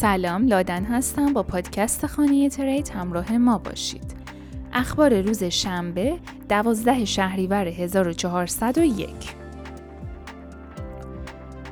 سلام 0.00 0.46
لادن 0.46 0.84
هستم 0.84 1.32
با 1.32 1.42
پادکست 1.42 2.06
خانه 2.06 2.48
ترید 2.48 2.88
همراه 2.88 3.38
ما 3.38 3.58
باشید. 3.58 4.14
اخبار 4.72 5.20
روز 5.20 5.44
شنبه 5.44 6.18
12 6.48 7.04
شهریور 7.04 7.66
1401 7.66 9.08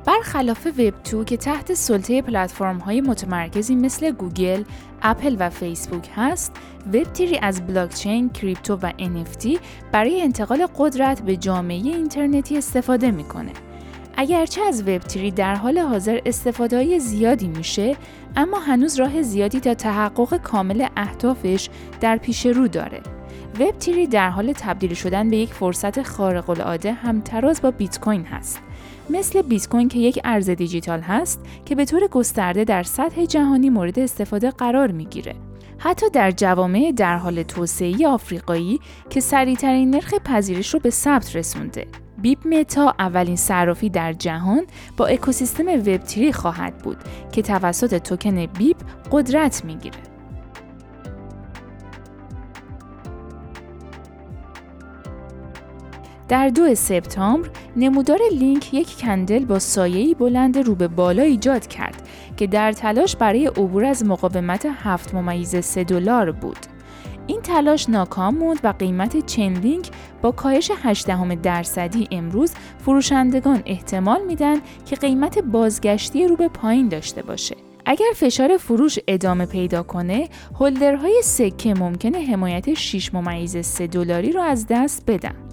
برخلاف 0.07 0.67
web 0.67 1.03
two 1.05 1.25
که 1.25 1.37
تحت 1.37 1.75
سلطه 1.75 2.23
پلتفرم 2.23 2.79
های 2.79 3.01
متمرکزی 3.01 3.75
مثل 3.75 4.11
گوگل، 4.11 4.65
اپل 5.03 5.37
و 5.39 5.51
فیسبوک 5.51 6.11
هست، 6.17 6.53
web 6.87 7.03
three 7.03 7.39
از 7.39 7.67
بلاکچین، 7.67 8.31
crypto 8.31 8.77
و 8.83 8.91
NFT 8.99 9.59
برای 9.93 10.23
انتقال 10.23 10.67
قدرت 10.79 11.23
به 11.23 11.37
جامعه 11.37 11.77
اینترنتی 11.77 12.59
استفاده 12.59 13.11
می‌کنه. 13.11 13.53
اگرچه 14.17 14.63
از 14.63 14.83
وب 14.83 14.99
تری 14.99 15.31
در 15.31 15.55
حال 15.55 15.79
حاضر 15.79 16.21
استفاده 16.27 16.77
های 16.77 17.01
زیادی 17.01 17.49
میشه 17.49 17.97
اما 18.37 18.59
هنوز 18.59 19.01
راه 19.01 19.23
زیادی 19.23 19.61
تا 19.61 19.75
تحقق 19.75 20.37
کامل 20.37 20.87
اهدافش 20.97 21.69
در 22.01 22.17
پیش 22.17 22.47
رو 22.47 22.69
داره. 22.69 23.01
وب 23.61 23.79
تری 23.79 24.07
در 24.07 24.31
حال 24.31 24.53
تبدیل 24.53 24.95
شدن 24.95 25.31
به 25.31 25.37
یک 25.37 25.53
فرصت 25.53 26.03
خارق 26.03 26.51
العاده 26.51 26.93
همتراز 26.93 27.63
با 27.63 27.71
بیت 27.71 28.01
کوین 28.01 28.25
هست. 28.25 28.61
مثل 29.11 29.43
بیت 29.43 29.69
کوین 29.69 29.89
که 29.89 29.99
یک 29.99 30.21
ارز 30.25 30.51
دیجیتال 30.51 31.01
هست 31.01 31.41
که 31.65 31.75
به 31.75 31.85
طور 31.85 32.07
گسترده 32.07 32.65
در 32.65 32.83
سطح 32.83 33.25
جهانی 33.25 33.71
مورد 33.71 33.99
استفاده 33.99 34.51
قرار 34.51 34.91
می‌گیره. 34.93 35.35
حتی 35.79 36.07
در 36.11 36.31
جوامع 36.31 36.93
در 36.97 37.17
حال 37.17 37.43
توسعه 37.43 38.09
آفریقایی 38.09 38.81
که 39.11 39.21
سریعترین 39.21 39.91
نرخ 39.91 40.15
پذیرش 40.25 40.75
رو 40.75 40.81
به 40.81 40.91
ثبت 40.91 41.37
رسونده. 41.37 41.87
بیب 42.27 42.47
متا 42.47 42.95
اولین 42.99 43.37
صرافی 43.37 43.91
در 43.91 44.13
جهان 44.13 44.67
با 44.97 45.07
اکوسیستم 45.07 45.69
وب 45.69 45.97
تری 45.97 46.33
خواهد 46.33 46.79
بود 46.79 46.97
که 47.33 47.43
توسط 47.43 48.03
توکن 48.03 48.47
بیب 48.47 48.77
قدرت 49.13 49.65
می‌گیره. 49.65 49.99
در 56.29 56.49
دو 56.49 56.75
سپتامبر 56.75 57.51
نمودار 57.77 58.19
لینک 58.33 58.75
یک 58.75 58.99
کندل 58.99 59.45
با 59.45 59.59
سایه‌ای 59.59 60.15
بلند 60.15 60.59
رو 60.59 60.75
به 60.75 60.89
بالا 60.89 61.23
ایجاد 61.23 61.67
کرد 61.67 62.09
که 62.37 62.47
در 62.47 62.73
تلاش 62.73 63.17
برای 63.17 63.47
عبور 63.47 63.85
از 63.85 64.05
مقاومت 64.05 64.67
7 64.83 65.15
ممیز 65.15 65.57
3 65.57 65.85
دلار 65.85 66.33
بود. 66.33 66.59
این 67.27 67.41
تلاش 67.41 67.89
ناکام 67.89 68.35
موند 68.35 68.61
و 68.65 68.69
قیمت 68.79 69.27
چین 69.27 69.53
لینک 69.53 69.91
کاهش 70.33 70.71
8 70.83 71.07
درصدی 71.43 72.09
امروز 72.11 72.53
فروشندگان 72.79 73.63
احتمال 73.67 74.25
میدن 74.25 74.57
که 74.87 74.97
قیمت 74.97 75.39
بازگشتی 75.39 76.29
رو 76.29 76.37
به 76.37 76.49
پایین 76.49 76.89
داشته 76.89 77.23
باشه. 77.23 77.57
اگر 77.87 78.07
فشار 78.15 78.57
فروش 78.57 78.99
ادامه 79.09 79.47
پیدا 79.47 79.83
کنه، 79.83 80.29
هولدرهای 80.61 81.21
سکه 81.25 81.75
ممکنه 81.75 82.19
حمایت 82.19 82.75
6 82.75 83.15
ممیز 83.15 83.57
3 83.57 83.87
دلاری 83.87 84.33
رو 84.33 84.41
از 84.41 84.67
دست 84.71 85.03
بدن. 85.07 85.46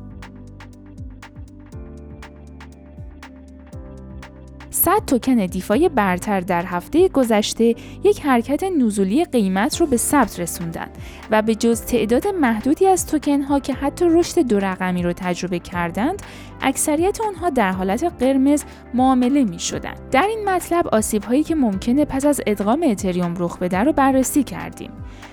100 4.74 5.06
توکن 5.08 5.46
دیفای 5.46 5.90
برتر 5.90 6.40
در 6.40 6.66
هفته 6.66 7.10
گذشته 7.10 7.76
یک 8.04 8.26
حرکت 8.26 8.64
نزولی 8.64 9.26
قیمت 9.26 9.82
رو 9.82 9.88
به 9.88 9.98
ثبت 9.98 10.40
رسوندن 10.40 10.88
و 11.32 11.42
به 11.42 11.56
جز 11.56 11.82
تعداد 11.82 12.28
محدودی 12.28 12.88
از 12.88 13.08
توکن 13.08 13.42
ها 13.42 13.60
که 13.60 13.74
حتی 13.74 14.06
رشد 14.10 14.40
دو 14.40 14.60
رقمی 14.60 15.04
رو 15.04 15.14
تجربه 15.14 15.60
کردند 15.60 16.22
اکثریت 16.64 17.22
آنها 17.22 17.50
در 17.50 17.72
حالت 17.72 18.03
قرمز 18.19 18.64
معامله 18.94 19.44
می 19.44 19.59
شدن. 19.59 19.94
در 20.11 20.25
این 20.28 20.50
مطلب 20.50 20.88
آسیب 20.88 21.23
هایی 21.23 21.44
که 21.44 21.56
ممکنه 21.56 22.06
پس 22.06 22.25
از 22.25 22.41
ادغام 22.47 22.85
اتریوم 22.88 23.35
رخ 23.40 23.57
بده 23.57 23.78
رو 23.78 23.94
بررسی 23.94 24.44
کردیم. 24.44 24.91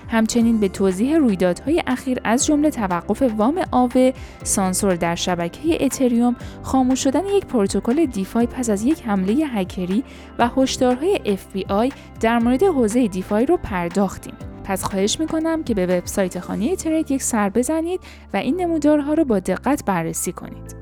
همچنین 0.09 0.59
به 0.59 0.67
توضیح 0.67 1.17
رویدادهای 1.17 1.83
اخیر 1.87 2.19
از 2.23 2.45
جمله 2.45 2.69
توقف 2.69 3.21
وام 3.37 3.61
آوه، 3.71 4.11
سانسور 4.43 4.95
در 4.95 5.15
شبکه 5.15 5.85
اتریوم، 5.85 6.35
خاموش 6.63 7.03
شدن 7.03 7.25
یک 7.25 7.45
پروتکل 7.45 8.05
دیفای 8.05 8.47
پس 8.47 8.69
از 8.69 8.83
یک 8.83 9.03
حمله 9.05 9.33
هکری 9.33 10.03
و 10.39 10.49
هشدارهای 10.57 11.19
FBI 11.37 11.93
در 12.19 12.39
مورد 12.39 12.63
حوزه 12.63 13.07
دیفای 13.07 13.45
رو 13.45 13.57
پرداختیم. 13.57 14.33
پس 14.63 14.83
خواهش 14.83 15.19
می‌کنم 15.19 15.63
که 15.63 15.73
به 15.73 15.85
وبسایت 15.85 16.39
خانه 16.39 16.75
ترید 16.75 17.11
یک 17.11 17.23
سر 17.23 17.49
بزنید 17.49 17.99
و 18.33 18.37
این 18.37 18.61
نمودارها 18.61 19.13
رو 19.13 19.25
با 19.25 19.39
دقت 19.39 19.85
بررسی 19.85 20.31
کنید. 20.31 20.80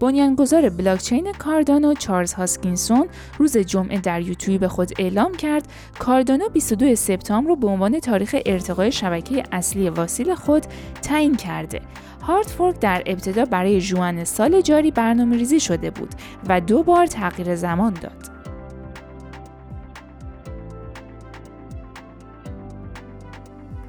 بنیانگذار 0.00 0.68
بلاکچین 0.68 1.32
کاردانو 1.32 1.94
چارلز 1.94 2.32
هاسکینسون 2.32 3.08
روز 3.38 3.56
جمعه 3.56 3.98
در 3.98 4.20
یوتیوب 4.20 4.66
خود 4.66 4.90
اعلام 4.98 5.34
کرد 5.34 5.68
کاردانو 5.98 6.48
22 6.48 6.94
سپتامبر 6.94 7.48
رو 7.48 7.56
به 7.56 7.66
عنوان 7.66 8.00
تاریخ 8.00 8.36
ارتقای 8.46 8.92
شبکه 8.92 9.42
اصلی 9.52 9.90
واسیل 9.90 10.34
خود 10.34 10.66
تعیین 11.02 11.36
کرده. 11.36 11.80
hard 12.22 12.46
fork 12.46 12.80
در 12.80 13.02
ابتدا 13.06 13.44
برای 13.44 13.80
ژوئن 13.80 14.24
سال 14.24 14.60
جاری 14.60 14.90
برنامه 14.90 15.36
ریزی 15.36 15.60
شده 15.60 15.90
بود 15.90 16.14
و 16.48 16.60
دو 16.60 16.82
بار 16.82 17.06
تغییر 17.06 17.56
زمان 17.56 17.92
داد. 17.92 18.35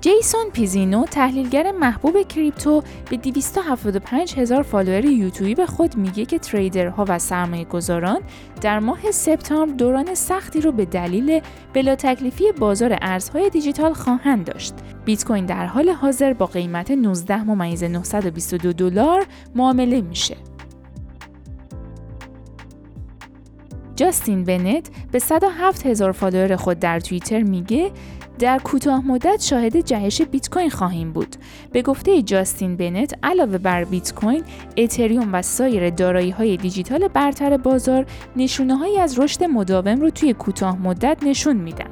جیسون 0.08 0.50
پیزینو 0.54 1.06
تحلیلگر 1.06 1.72
محبوب 1.72 2.28
crypto 2.28 2.84
به 3.10 3.18
275 3.18 4.40
هزار 4.40 4.64
follower 4.64 5.06
یوتیوب 5.06 5.66
خود 5.66 5.98
میگه 5.98 6.26
که 6.26 6.40
trader 6.40 6.96
ها 6.96 7.06
و 7.08 7.20
سرمایه 7.20 7.66
گذاران 7.66 8.22
در 8.62 8.80
ماه 8.80 9.12
سپتامبر 9.12 9.76
دوران 9.76 10.16
سختی 10.16 10.62
رو 10.62 10.72
به 10.72 10.86
دلیل 10.86 11.42
بلا 11.74 11.96
تکلیفی 11.96 12.52
بازار 12.52 12.98
ارزهای 13.02 13.50
دیجیتال 13.50 13.94
خواهند 13.94 14.46
داشت. 14.46 14.74
بیت 15.06 15.26
کوین 15.26 15.46
در 15.46 15.66
حال 15.66 15.90
حاضر 15.90 16.34
با 16.34 16.46
قیمت 16.46 16.92
19 16.92 17.44
ممیز 17.44 17.84
922 17.84 18.74
دلار 18.74 19.26
معامله 19.56 20.02
میشه. 20.02 20.38
جاستین 23.98 24.44
بنت 24.44 24.90
به 25.12 25.20
107 25.20 25.86
هزار 25.86 26.12
follower 26.12 26.56
خود 26.56 26.80
در 26.80 27.00
توییتر 27.00 27.44
میگه 27.44 27.92
در 28.40 28.60
کوتاه 28.60 29.08
مدت 29.08 29.42
شاهد 29.42 29.78
جهش 29.78 30.22
بیت 30.22 30.50
کوین 30.50 30.70
خواهیم 30.70 31.12
بود. 31.12 31.36
به 31.72 31.82
گفته 31.82 32.22
جاستین 32.22 32.78
بنت 32.78 33.14
علاوه 33.24 33.58
بر 33.58 33.84
بیت 33.84 34.14
کوین، 34.14 34.44
اتریوم 34.78 35.30
و 35.34 35.42
سایر 35.42 35.90
دارایی 35.90 36.30
های 36.30 36.58
دیجیتال 36.58 37.08
برتر 37.08 37.58
بازار 37.58 38.06
نشونه 38.36 38.76
هایی 38.76 39.00
از 39.00 39.20
رشد 39.20 39.44
مداوم 39.44 40.02
رو 40.02 40.10
توی 40.10 40.34
کوتاه 40.34 40.82
مدت 40.82 41.18
نشون 41.24 41.56
میدن. 41.56 41.90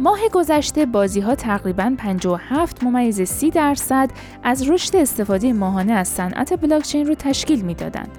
ماه 0.00 0.18
گذشته 0.32 0.86
بازی 0.86 1.20
ها 1.20 1.34
تقریبا 1.34 1.94
57 1.98 2.84
ممیز 2.84 3.22
30 3.22 3.50
درصد 3.50 4.10
از 4.42 4.68
رشد 4.70 4.96
استفاده 4.96 5.52
ماهانه 5.52 5.92
از 5.92 6.08
صنعت 6.08 6.60
بلاکچین 6.60 7.06
رو 7.06 7.14
تشکیل 7.14 7.64
می‌دادند 7.64 8.10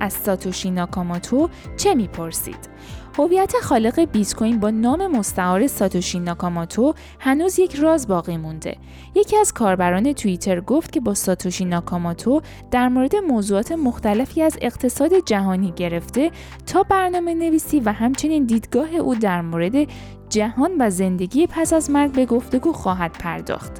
از 0.00 0.12
ساتوشی 0.12 0.70
ناکاماتو 0.70 1.48
چه 1.76 1.94
می‌پرسید؟ 1.94 2.70
هویت 3.18 3.54
خالق 3.62 4.00
بیت 4.00 4.34
کوین 4.34 4.60
با 4.60 4.70
نام 4.70 5.06
مستعار 5.06 5.66
ساتوشی 5.66 6.18
ناکاماتو 6.20 6.94
هنوز 7.18 7.58
یک 7.58 7.76
راز 7.76 8.08
باقی 8.08 8.36
مونده. 8.36 8.76
یکی 9.14 9.36
از 9.36 9.52
کاربران 9.52 10.12
توییتر 10.12 10.60
گفت 10.60 10.92
که 10.92 11.00
با 11.00 11.14
ساتوشی 11.14 11.64
ناکاماتو 11.64 12.40
در 12.70 12.88
مورد 12.88 13.16
موضوعات 13.16 13.72
مختلفی 13.72 14.42
از 14.42 14.58
اقتصاد 14.60 15.12
جهانی 15.26 15.72
گرفته 15.76 16.30
تا 16.66 16.82
برنامه 16.82 17.34
نویسی 17.34 17.80
و 17.80 17.92
همچنین 17.92 18.44
دیدگاه 18.44 18.94
او 18.94 19.14
در 19.14 19.40
مورد 19.40 19.88
جهان 20.30 20.70
و 20.78 20.90
زندگی 20.90 21.46
پس 21.46 21.72
از 21.72 21.90
مرگ 21.90 22.12
به 22.12 22.26
گفتگو 22.26 22.72
خواهد 22.72 23.12
پرداخت. 23.12 23.72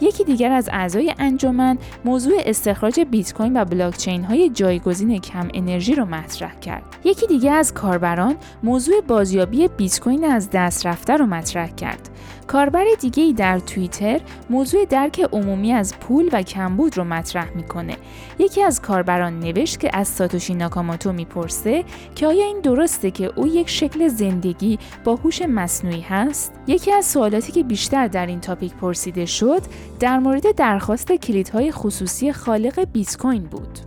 یکی 0.00 0.24
دیگر 0.24 0.52
از 0.52 0.68
اعضای 0.72 1.14
انجمن 1.18 1.78
موضوع 2.04 2.34
استخراج 2.38 3.00
بیت 3.00 3.34
کوین 3.34 3.60
و 3.60 3.64
بلاکچین 3.64 4.24
های 4.24 4.50
جایگزین 4.50 5.18
کم 5.18 5.48
انرژی 5.54 5.94
رو 5.94 6.04
مطرح 6.04 6.54
کرد. 6.60 6.82
یکی 7.04 7.26
دیگر 7.26 7.54
از 7.54 7.74
کاربران 7.74 8.36
موضوع 8.62 9.00
بازیابی 9.00 9.68
بیت 9.68 10.00
کوین 10.00 10.24
از 10.24 10.50
دست 10.52 10.86
رفته 10.86 11.16
رو 11.16 11.26
مطرح 11.26 11.68
کرد. 11.68 12.10
کاربر 12.46 12.84
دیگه 13.00 13.22
ای 13.22 13.32
در 13.32 13.58
توییتر 13.58 14.20
موضوع 14.50 14.84
درک 14.84 15.28
عمومی 15.32 15.72
از 15.72 15.94
پول 16.00 16.28
و 16.32 16.42
کمبود 16.42 16.96
رو 16.96 17.04
مطرح 17.04 17.56
می‌کنه. 17.56 17.96
یکی 18.38 18.62
از 18.62 18.82
کاربران 18.82 19.40
نوشت 19.40 19.80
که 19.80 19.90
از 19.92 20.08
ساتوشی 20.08 20.54
ناکاماتو 20.54 21.12
می‌پرسه 21.12 21.84
که 22.14 22.26
آیا 22.26 22.44
این 22.44 22.60
درسته 22.60 23.10
که 23.10 23.32
او 23.36 23.46
یک 23.46 23.70
شکل 23.70 24.08
زندگی 24.08 24.78
با 25.04 25.16
هوش 25.16 25.42
مصنوعی 25.42 25.97
هست؟ 26.00 26.52
یکی 26.66 26.92
از 26.92 27.04
سوالاتی 27.04 27.52
که 27.52 27.62
بیشتر 27.62 28.08
در 28.08 28.26
این 28.26 28.40
تاپیک 28.40 28.74
پرسیده 28.74 29.26
شد 29.26 29.62
در 30.00 30.18
مورد 30.18 30.54
درخواست 30.54 31.12
کلیدهای 31.12 31.72
خصوصی 31.72 32.32
خالق 32.32 32.84
بیت 32.92 33.16
کوین 33.16 33.42
بود. 33.42 33.78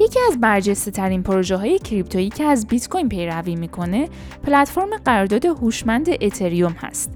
یکی 0.00 0.18
از 0.28 0.40
برجسته 0.40 0.90
ترین 0.90 1.22
پروژه 1.22 1.56
های 1.56 1.78
کریپتویی 1.78 2.28
که 2.28 2.44
از 2.44 2.66
بیت 2.66 2.88
کوین 2.88 3.08
پیروی 3.08 3.56
می‌کنه 3.56 4.08
پلتفرم 4.42 4.90
قرارداد 5.04 5.44
هوشمند 5.44 6.08
اتریوم 6.20 6.72
هست 6.72 7.10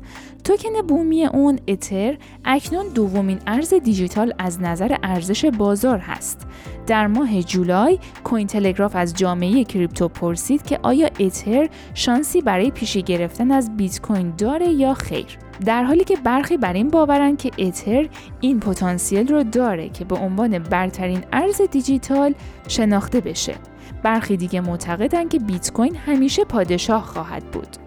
توکن 0.45 0.83
بومی 0.89 1.27
اون 1.27 1.59
اتر 1.69 2.19
اکنون 2.47 2.89
دومین 2.89 3.39
ارز 3.47 3.75
دیجیتال 3.75 4.33
از 4.39 4.63
نظر 4.63 4.97
ارزش 5.03 5.45
بازار 5.45 5.99
هست. 5.99 6.47
در 6.87 7.07
ماه 7.07 7.43
جولای 7.43 7.99
کوین 8.25 8.47
تلگراف 8.47 8.97
از 8.97 9.15
جامعه 9.15 9.65
کریپتو 9.65 10.09
پرسید 10.09 10.63
که 10.63 10.79
آیا 10.83 11.09
اتر 11.21 11.69
شانسی 11.95 12.41
برای 12.41 12.71
پیشی 12.71 13.03
گرفتن 13.03 13.51
از 13.51 13.77
بیت 13.77 14.01
کوین 14.01 14.35
داره 14.39 14.69
یا 14.69 14.95
خیر. 14.95 15.39
در 15.65 15.85
حالی 15.85 16.05
که 16.05 16.17
برخی 16.17 16.57
بر 16.57 16.73
این 16.73 16.89
باورن 16.89 17.37
که 17.37 17.51
اتر 17.59 18.09
این 18.41 18.61
پتانسیل 18.61 19.29
رو 19.29 19.43
داره 19.43 19.89
که 19.89 20.05
به 20.05 20.17
عنوان 20.17 20.59
برترین 20.59 21.25
ارز 21.33 21.63
دیجیتال 21.71 22.35
شناخته 22.69 23.21
بشه. 23.21 23.55
برخی 24.03 24.37
دیگه 24.37 24.61
معتقدن 24.61 25.29
که 25.29 25.39
بیت 25.39 25.73
کوین 25.73 25.97
همیشه 25.97 26.45
پادشاه 26.45 27.03
خواهد 27.03 27.45
بود. 27.45 27.86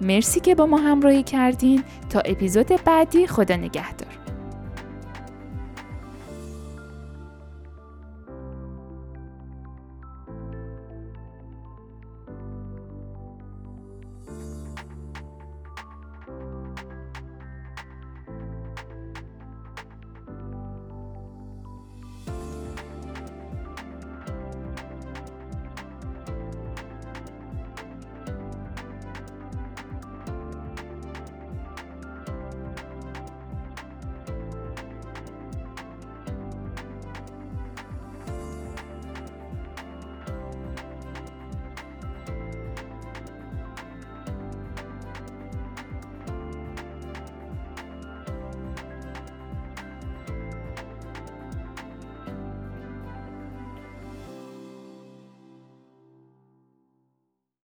مرسی 0.00 0.40
که 0.40 0.54
با 0.54 0.66
ما 0.66 0.76
همراهی 0.76 1.22
کردین. 1.22 1.84
تا 2.10 2.20
اپیزود 2.20 2.66
بعدی 2.84 3.26
خدا 3.26 3.56
نگهدار. 3.56 4.07